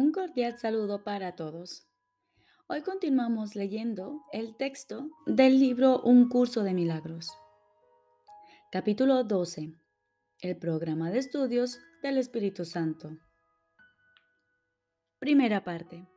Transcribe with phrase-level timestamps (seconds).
[0.00, 1.86] Un cordial saludo para todos.
[2.68, 7.30] Hoy continuamos leyendo el texto del libro Un curso de milagros.
[8.72, 9.74] Capítulo 12.
[10.40, 13.10] El programa de estudios del Espíritu Santo.
[15.18, 16.08] Primera parte.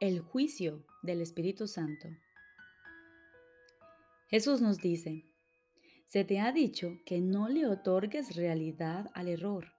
[0.00, 2.08] El juicio del Espíritu Santo.
[4.28, 5.26] Jesús nos dice,
[6.06, 9.73] se te ha dicho que no le otorgues realidad al error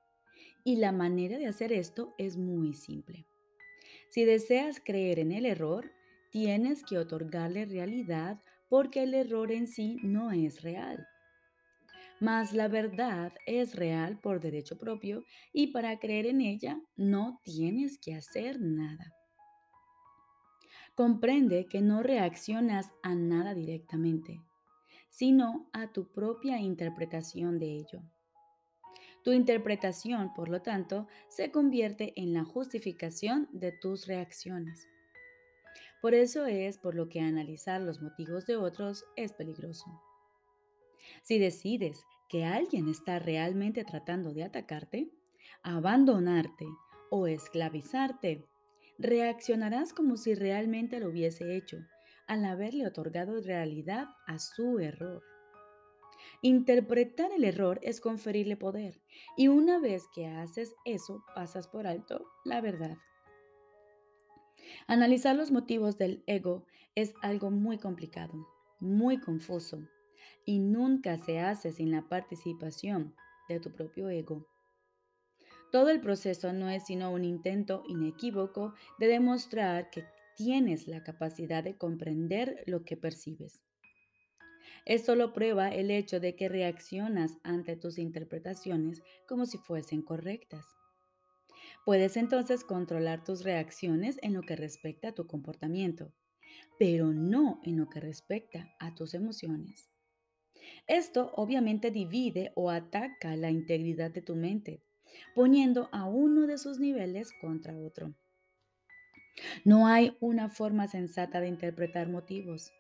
[0.66, 3.28] y la manera de hacer esto es muy simple.
[4.10, 5.92] Si deseas creer en el error,
[6.32, 11.08] tienes que otorgarle realidad porque el error en sí no es real.
[12.20, 15.24] Mas la verdad es real por derecho propio
[15.54, 19.14] y para creer en ella no tienes que hacer nada.
[20.96, 24.42] Comprende que no reaccionas a nada directamente,
[25.10, 28.02] sino a tu propia interpretación de ello.
[29.26, 34.88] Tu interpretación, por lo tanto, se convierte en la justificación de tus reacciones.
[36.00, 40.00] Por eso es por lo que analizar los motivos de otros es peligroso.
[41.24, 45.10] Si decides que alguien está realmente tratando de atacarte,
[45.64, 46.68] abandonarte
[47.10, 48.46] o esclavizarte,
[49.00, 51.78] reaccionarás como si realmente lo hubiese hecho
[52.28, 55.24] al haberle otorgado realidad a su error.
[56.42, 59.02] Interpretar el error es conferirle poder
[59.36, 62.98] y una vez que haces eso pasas por alto la verdad.
[64.88, 68.48] Analizar los motivos del ego es algo muy complicado,
[68.80, 69.88] muy confuso
[70.46, 73.16] y nunca se hace sin la participación
[73.50, 74.48] de tu propio ego.
[75.72, 80.06] Todo el proceso no es sino un intento inequívoco de demostrar que
[80.38, 83.65] tienes la capacidad de comprender lo que percibes.
[84.86, 90.66] Esto lo prueba el hecho de que reaccionas ante tus interpretaciones como si fuesen correctas.
[91.86, 96.14] Puedes entonces controlar tus reacciones en lo que respecta a tu comportamiento,
[96.78, 99.90] pero no en lo que respecta a tus emociones.
[100.88, 104.84] Esto obviamente divide o ataca la integridad de tu mente,
[105.34, 108.14] poniendo a uno de sus niveles contra otro.
[109.64, 112.72] No hay una forma sensata de interpretar motivos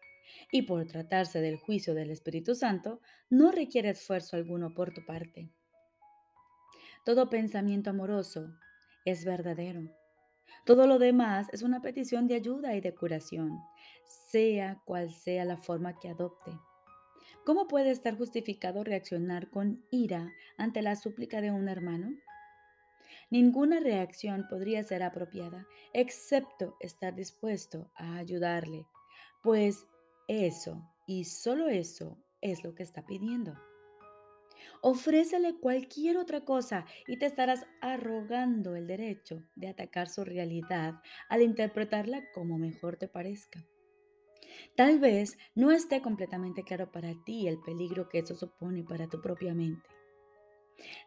[0.52, 5.50] y por tratarse del juicio del Espíritu Santo, no requiere esfuerzo alguno por tu parte.
[7.06, 8.56] Todo pensamiento amoroso
[9.06, 9.90] es verdadero.
[10.66, 13.60] Todo lo demás es una petición de ayuda y de curación,
[14.06, 16.52] sea cual sea la forma que adopte.
[17.46, 22.10] ¿Cómo puede estar justificado reaccionar con ira ante la súplica de un hermano?
[23.30, 28.88] Ninguna reacción podría ser apropiada, excepto estar dispuesto a ayudarle,
[29.44, 29.86] pues
[30.28, 33.56] eso y solo eso es lo que está pidiendo.
[34.82, 40.96] Ofrécele cualquier otra cosa y te estarás arrogando el derecho de atacar su realidad
[41.30, 43.66] al interpretarla como mejor te parezca.
[44.76, 49.22] Tal vez no esté completamente claro para ti el peligro que eso supone para tu
[49.22, 49.90] propia mente.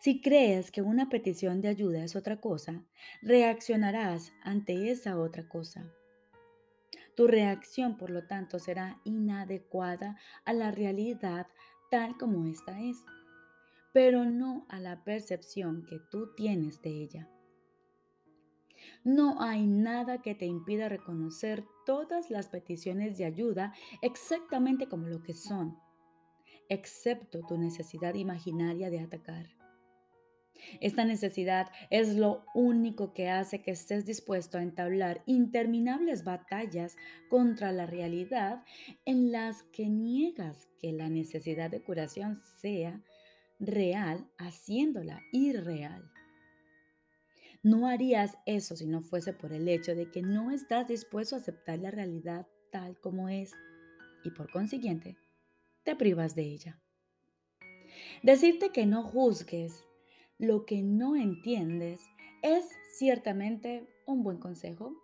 [0.01, 2.85] Si crees que una petición de ayuda es otra cosa,
[3.23, 5.93] reaccionarás ante esa otra cosa.
[7.19, 11.49] Tu reacción, por lo tanto, será inadecuada a la realidad
[11.91, 13.05] tal como ésta es,
[13.93, 17.29] pero no a la percepción que tú tienes de ella.
[19.03, 25.21] No hay nada que te impida reconocer todas las peticiones de ayuda exactamente como lo
[25.21, 25.77] que son,
[26.69, 29.58] excepto tu necesidad imaginaria de atacar.
[30.81, 36.97] Esta necesidad es lo único que hace que estés dispuesto a entablar interminables batallas
[37.29, 38.65] contra la realidad
[39.05, 43.03] en las que niegas que la necesidad de curación sea
[43.59, 46.11] real, haciéndola irreal.
[47.63, 51.39] No harías eso si no fuese por el hecho de que no estás dispuesto a
[51.39, 53.53] aceptar la realidad tal como es
[54.25, 55.17] y por consiguiente
[55.83, 56.81] te privas de ella.
[58.23, 59.88] Decirte que no juzgues
[60.39, 62.01] lo que no entiendes
[62.43, 62.65] es
[62.97, 64.95] ciertamente un buen consejo.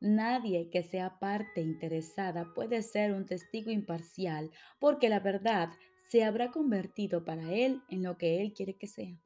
[0.00, 5.70] Nadie que sea parte interesada puede ser un testigo imparcial porque la verdad
[6.10, 9.18] se habrá convertido para él en lo que él quiere que sea.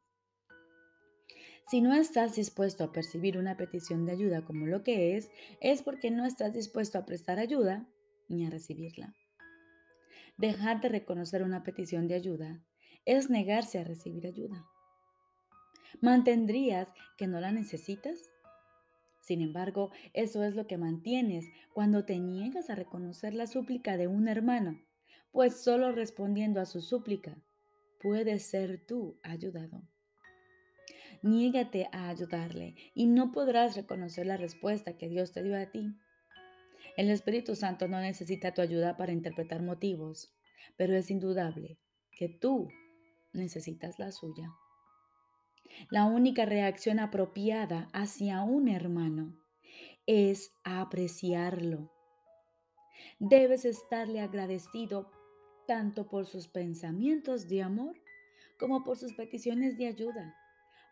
[1.69, 5.31] Si no estás dispuesto a percibir una petición de ayuda como lo que es,
[5.61, 7.87] es porque no estás dispuesto a prestar ayuda
[8.29, 9.15] ni a recibirla.
[10.37, 12.65] Dejar de reconocer una petición de ayuda
[13.05, 14.67] es negarse a recibir ayuda.
[16.01, 18.31] ¿Mantendrías que no la necesitas?
[19.21, 24.07] Sin embargo, eso es lo que mantienes cuando te niegas a reconocer la súplica de
[24.07, 24.81] un hermano,
[25.31, 27.37] pues solo respondiendo a su súplica
[28.01, 29.83] puedes ser tú ayudado.
[31.23, 35.95] Niégate a ayudarle y no podrás reconocer la respuesta que Dios te dio a ti.
[36.97, 40.35] El Espíritu Santo no necesita tu ayuda para interpretar motivos,
[40.77, 41.79] pero es indudable
[42.11, 42.69] que tú
[43.33, 44.51] necesitas la suya.
[45.89, 49.37] La única reacción apropiada hacia un hermano
[50.07, 51.91] es apreciarlo.
[53.19, 55.11] Debes estarle agradecido
[55.67, 57.97] tanto por sus pensamientos de amor
[58.59, 60.37] como por sus peticiones de ayuda,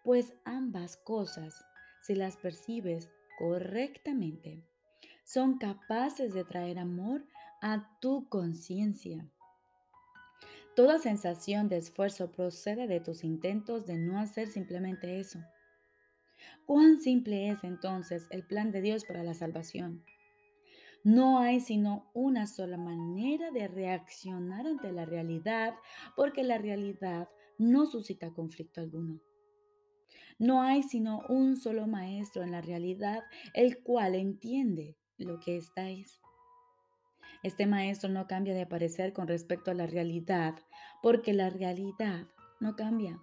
[0.05, 1.65] pues ambas cosas,
[2.01, 4.65] si las percibes correctamente,
[5.25, 7.25] son capaces de traer amor
[7.61, 9.29] a tu conciencia.
[10.79, 15.41] Toda sensación de esfuerzo procede de tus intentos de no hacer simplemente eso.
[16.67, 20.05] ¿Cuán simple es entonces el plan de Dios para la salvación?
[21.03, 25.75] No hay sino una sola manera de reaccionar ante la realidad,
[26.15, 27.29] porque la realidad
[27.59, 29.21] no suscita conflicto alguno.
[30.39, 36.21] No hay sino un solo maestro en la realidad, el cual entiende lo que estáis.
[37.43, 40.55] Este maestro no cambia de parecer con respecto a la realidad,
[41.03, 42.27] porque la realidad
[42.61, 43.21] no cambia.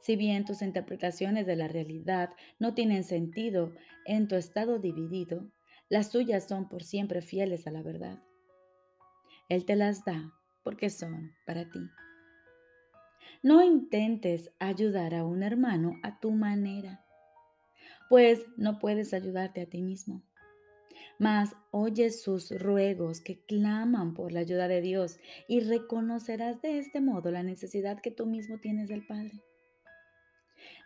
[0.00, 3.72] Si bien tus interpretaciones de la realidad no tienen sentido
[4.04, 5.46] en tu estado dividido,
[5.88, 8.18] las tuyas son por siempre fieles a la verdad.
[9.48, 10.32] Él te las da
[10.64, 11.80] porque son para ti.
[13.42, 17.04] No intentes ayudar a un hermano a tu manera,
[18.08, 20.22] pues no puedes ayudarte a ti mismo.
[21.22, 27.00] Mas oye sus ruegos que claman por la ayuda de Dios y reconocerás de este
[27.00, 29.40] modo la necesidad que tú mismo tienes del Padre.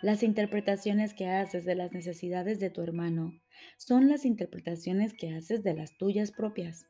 [0.02, 3.32] Las interpretaciones que haces de las necesidades de tu hermano
[3.78, 6.84] son las interpretaciones que haces de las tuyas propias.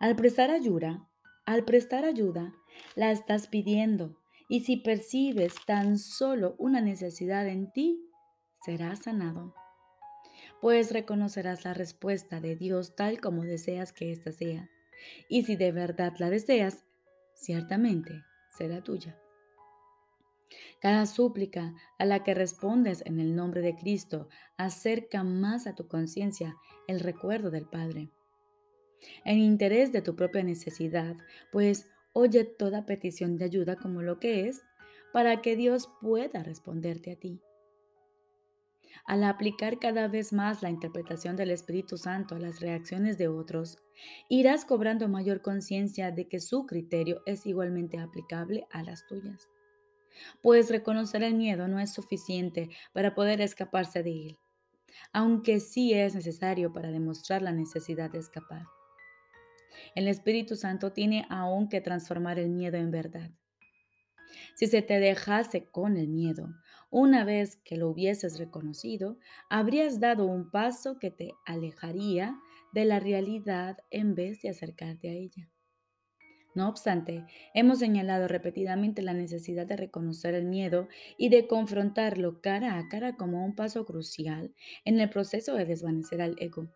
[0.00, 1.06] Al prestar ayuda,
[1.44, 2.54] al prestar ayuda,
[2.94, 4.16] la estás pidiendo
[4.48, 8.00] y si percibes tan solo una necesidad en ti,
[8.64, 9.52] serás sanado.
[10.60, 14.68] Pues reconocerás la respuesta de Dios tal como deseas que ésta sea.
[15.28, 16.84] Y si de verdad la deseas,
[17.34, 19.16] ciertamente será tuya.
[20.80, 25.86] Cada súplica a la que respondes en el nombre de Cristo acerca más a tu
[25.86, 26.56] conciencia
[26.86, 28.10] el recuerdo del Padre.
[29.24, 31.16] En interés de tu propia necesidad,
[31.52, 34.62] pues oye toda petición de ayuda como lo que es,
[35.12, 37.40] para que Dios pueda responderte a ti.
[39.08, 43.78] Al aplicar cada vez más la interpretación del Espíritu Santo a las reacciones de otros,
[44.28, 49.48] irás cobrando mayor conciencia de que su criterio es igualmente aplicable a las tuyas
[50.42, 54.38] pues reconocer el miedo no es suficiente para poder escaparse de él,
[55.12, 58.64] aunque sí es necesario para demostrar la necesidad de escapar.
[59.94, 63.30] El Espíritu Santo tiene aún que transformar el miedo en verdad.
[64.56, 66.48] Si se te dejase con el miedo,
[66.90, 69.18] una vez que lo hubieses reconocido,
[69.50, 72.38] habrías dado un paso que te alejaría
[72.72, 75.50] de la realidad en vez de acercarte a ella.
[76.54, 77.24] No obstante,
[77.54, 83.16] hemos señalado repetidamente la necesidad de reconocer el miedo y de confrontarlo cara a cara
[83.16, 84.54] como un paso crucial
[84.84, 86.68] en el proceso de desvanecer al ego.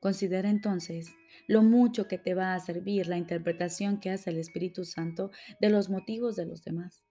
[0.00, 1.08] Considera entonces
[1.48, 5.30] lo mucho que te va a servir la interpretación que hace el Espíritu Santo
[5.60, 7.05] de los motivos de los demás.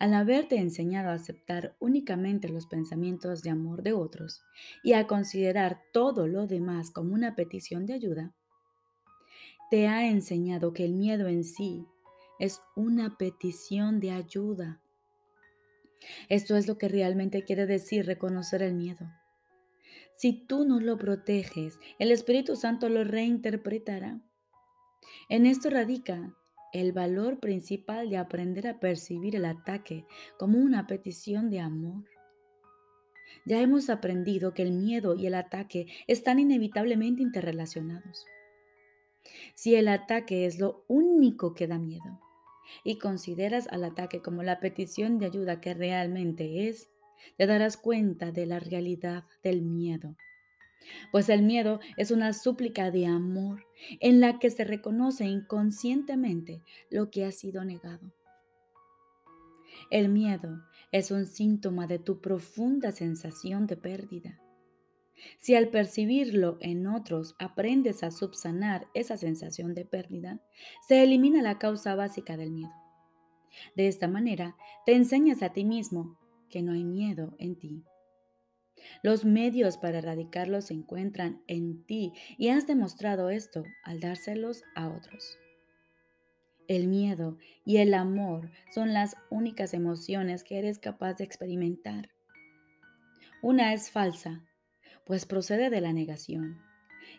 [0.00, 4.42] Al haberte enseñado a aceptar únicamente los pensamientos de amor de otros
[4.82, 8.34] y a considerar todo lo demás como una petición de ayuda,
[9.70, 11.84] te ha enseñado que el miedo en sí
[12.38, 14.80] es una petición de ayuda.
[16.30, 19.06] Esto es lo que realmente quiere decir reconocer el miedo.
[20.16, 24.22] Si tú no lo proteges, el Espíritu Santo lo reinterpretará.
[25.28, 26.34] En esto radica
[26.72, 30.06] el valor principal de aprender a percibir el ataque
[30.38, 32.04] como una petición de amor.
[33.44, 38.26] Ya hemos aprendido que el miedo y el ataque están inevitablemente interrelacionados.
[39.54, 42.20] Si el ataque es lo único que da miedo
[42.84, 46.90] y consideras al ataque como la petición de ayuda que realmente es,
[47.36, 50.16] te darás cuenta de la realidad del miedo.
[51.12, 53.66] Pues el miedo es una súplica de amor
[54.00, 58.12] en la que se reconoce inconscientemente lo que ha sido negado.
[59.90, 64.40] El miedo es un síntoma de tu profunda sensación de pérdida
[65.38, 70.40] si al percibirlo en otros aprendes a subsanar esa sensación de pérdida,
[70.86, 72.72] se elimina la causa básica del miedo.
[73.74, 74.56] De esta manera,
[74.86, 76.18] te enseñas a ti mismo
[76.48, 77.84] que no hay miedo en ti.
[79.02, 84.88] Los medios para erradicarlo se encuentran en ti y has demostrado esto al dárselos a
[84.88, 85.38] otros.
[86.68, 92.10] El miedo y el amor son las únicas emociones que eres capaz de experimentar.
[93.42, 94.44] Una es falsa,
[95.04, 96.60] pues procede de la negación,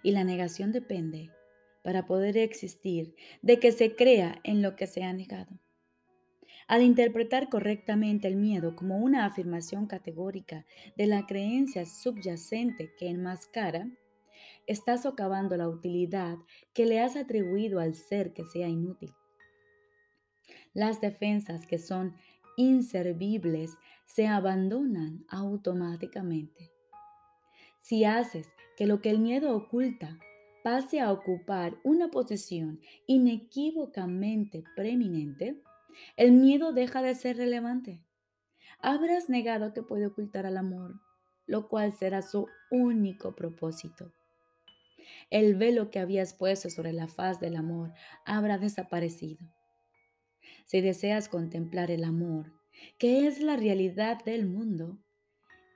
[0.04, 1.32] y la negación depende,
[1.84, 5.60] para poder existir, de que se crea en lo que se ha negado.
[6.72, 13.90] Al interpretar correctamente el miedo como una afirmación categórica de la creencia subyacente que enmascara,
[14.68, 16.38] estás socavando la utilidad
[16.74, 19.12] que le has atribuido al ser que sea inútil.
[20.74, 22.16] Las defensas que son
[22.56, 23.72] inservibles
[24.06, 26.72] se abandonan automáticamente.
[27.80, 28.48] Si haces
[28.78, 30.20] que lo que el miedo oculta
[30.64, 35.62] pase a ocupar una posición inequívocamente preeminente,
[36.16, 38.04] el miedo deja de ser relevante.
[38.80, 41.00] Habrás negado que puede ocultar al amor,
[41.46, 44.12] lo cual será su único propósito.
[45.30, 47.94] El velo que habías puesto sobre la faz del amor
[48.26, 49.46] habrá desaparecido.
[50.66, 52.54] Si deseas contemplar el amor,
[52.98, 54.98] que es la realidad del mundo,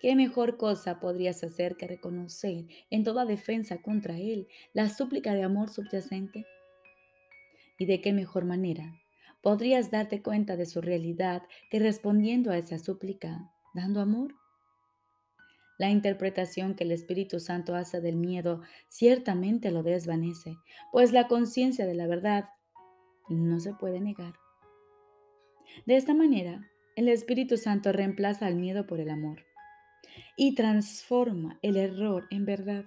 [0.02, 5.44] ¿qué mejor cosa podrías hacer que reconocer en toda defensa contra él la súplica de
[5.44, 6.46] amor subyacente?
[7.78, 9.02] ¿Y de qué mejor manera
[9.46, 14.34] podrías darte cuenta de su realidad que respondiendo a esa súplica, dando amor?
[15.78, 20.58] La interpretación que el Espíritu Santo hace del miedo ciertamente lo desvanece,
[20.92, 22.46] pues la conciencia de la verdad
[23.30, 24.34] no se puede negar.
[25.86, 29.46] De esta manera, el Espíritu Santo reemplaza el miedo por el amor
[30.36, 32.86] y transforma el error en verdad.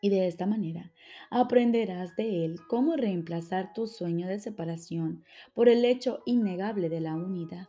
[0.00, 0.92] Y de esta manera
[1.30, 7.14] aprenderás de él cómo reemplazar tu sueño de separación por el hecho innegable de la
[7.14, 7.68] unidad.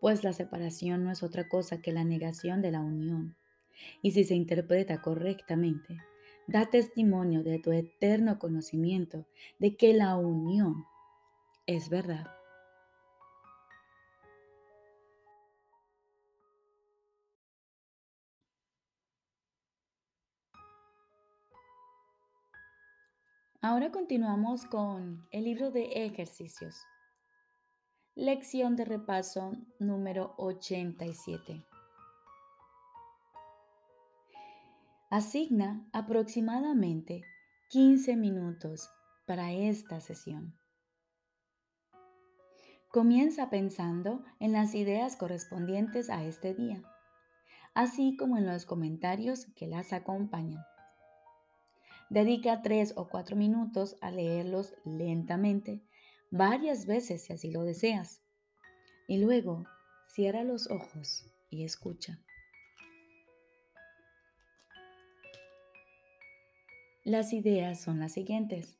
[0.00, 3.36] Pues la separación no es otra cosa que la negación de la unión.
[4.02, 5.98] Y si se interpreta correctamente,
[6.46, 9.26] da testimonio de tu eterno conocimiento
[9.58, 10.84] de que la unión
[11.66, 12.39] es verdad.
[23.62, 26.82] Ahora continuamos con el libro de ejercicios.
[28.14, 31.62] Lección de repaso número 87.
[35.10, 37.22] Asigna aproximadamente
[37.68, 38.88] 15 minutos
[39.26, 40.58] para esta sesión.
[42.90, 46.82] Comienza pensando en las ideas correspondientes a este día,
[47.74, 50.64] así como en los comentarios que las acompañan.
[52.10, 55.80] Dedica tres o cuatro minutos a leerlos lentamente,
[56.32, 58.20] varias veces si así lo deseas.
[59.06, 59.64] Y luego
[60.08, 62.18] cierra los ojos y escucha.
[67.04, 68.76] Las ideas son las siguientes.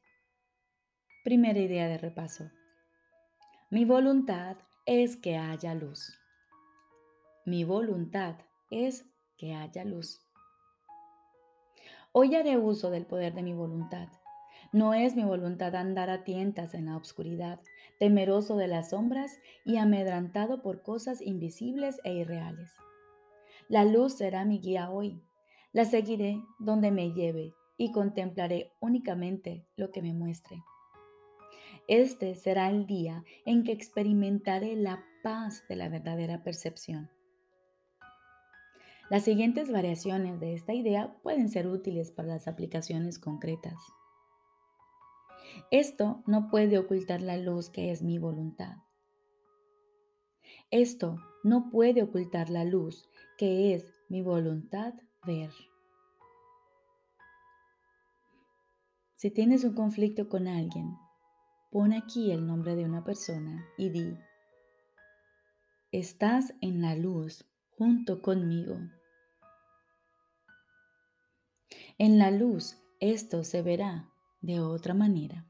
[1.23, 2.51] Primera idea de repaso.
[3.71, 4.57] Mi voluntad
[4.87, 6.19] es que haya luz.
[7.47, 9.07] Mi voluntad es
[9.37, 10.21] que haya luz.
[12.13, 14.09] Hoy haré uso del poder de mi voluntad.
[14.73, 17.61] No es mi voluntad andar a tientas en la oscuridad,
[18.01, 22.73] temeroso de las sombras y amedrantado por cosas invisibles e irreales.
[23.69, 25.23] La luz será mi guía hoy.
[25.73, 30.65] La seguiré donde me lleve y contemplaré únicamente lo que me muestre.
[31.87, 37.09] Este será el día en que experimentaré la paz de la verdadera percepción.
[39.11, 43.75] Las siguientes variaciones de esta idea pueden ser útiles para las aplicaciones concretas.
[45.73, 48.77] Esto no puede ocultar la luz que es mi voluntad.
[50.71, 54.95] Esto no puede ocultar la luz que es mi voluntad
[55.27, 55.51] ver.
[59.17, 60.97] Si tienes un conflicto con alguien,
[61.73, 64.17] pon aquí el nombre de una persona y di,
[65.91, 67.45] estás en la luz
[67.77, 68.79] junto conmigo.
[72.03, 74.09] En la luz esto se verá
[74.41, 75.45] de otra manera.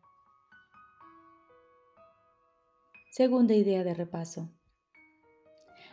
[3.12, 4.50] Segunda idea de repaso.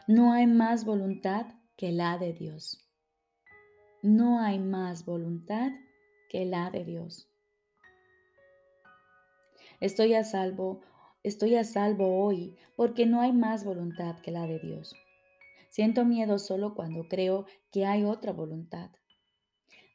[0.08, 1.46] No hay más voluntad
[1.76, 2.90] que la de Dios.
[4.02, 5.74] No hay más voluntad
[6.28, 7.30] que la de Dios.
[9.80, 10.82] Estoy a salvo,
[11.22, 14.96] estoy a salvo hoy porque no hay más voluntad que la de Dios.
[15.70, 18.90] Siento miedo solo cuando creo que hay otra voluntad.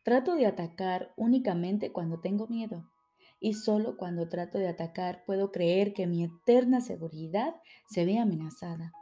[0.02, 2.90] Trato de atacar únicamente cuando tengo miedo
[3.38, 7.54] y solo cuando trato de atacar puedo creer que mi eterna seguridad
[7.88, 8.92] se ve amenazada.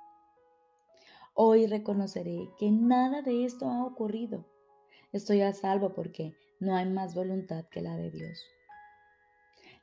[1.35, 4.47] Hoy reconoceré que nada de esto ha ocurrido.
[5.12, 8.42] Estoy a salvo porque no hay más voluntad que la de Dios.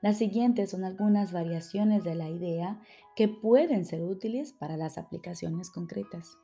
[0.01, 2.79] Las siguientes son algunas variaciones de la idea
[3.15, 6.38] que pueden ser útiles para las aplicaciones concretas.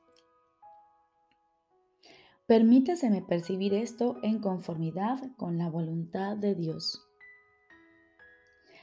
[2.45, 7.01] Permítaseme percibir esto en conformidad con la voluntad de Dios.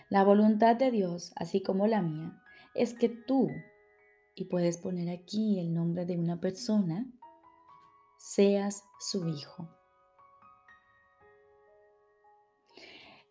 [0.08, 2.42] La voluntad de Dios, así como la mía,
[2.74, 3.48] es que tú,
[4.34, 7.06] y puedes poner aquí el nombre de una persona,
[8.16, 9.68] seas su hijo.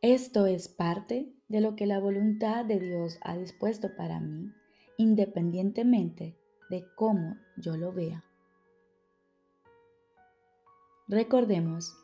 [0.03, 4.53] Esto es parte de lo que la voluntad de Dios ha dispuesto para mí,
[4.97, 6.37] independientemente
[6.69, 8.28] de cómo yo lo vea.
[11.09, 11.97] Recordemos,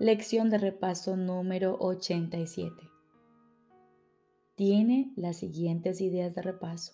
[0.00, 2.74] lección de repaso número 87.
[4.56, 6.92] Tiene las siguientes ideas de repaso.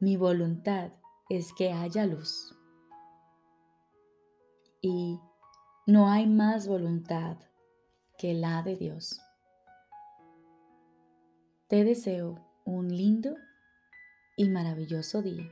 [0.00, 0.90] Mi voluntad
[1.28, 2.58] es que haya luz.
[4.82, 5.20] Y
[5.86, 7.36] no hay más voluntad
[8.18, 9.20] que la de Dios.
[11.68, 13.36] Te deseo un lindo
[14.36, 15.48] y maravilloso día.